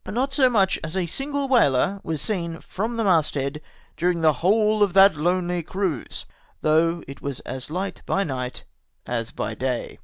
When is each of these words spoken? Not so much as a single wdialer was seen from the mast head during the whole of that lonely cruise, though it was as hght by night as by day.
Not 0.03 0.33
so 0.33 0.49
much 0.49 0.79
as 0.83 0.97
a 0.97 1.05
single 1.05 1.47
wdialer 1.47 2.03
was 2.03 2.23
seen 2.23 2.59
from 2.61 2.95
the 2.95 3.03
mast 3.03 3.35
head 3.35 3.61
during 3.95 4.21
the 4.21 4.33
whole 4.41 4.81
of 4.81 4.93
that 4.93 5.15
lonely 5.15 5.61
cruise, 5.61 6.25
though 6.61 7.03
it 7.07 7.21
was 7.21 7.39
as 7.41 7.67
hght 7.67 8.03
by 8.07 8.23
night 8.23 8.63
as 9.05 9.29
by 9.29 9.53
day. 9.53 9.99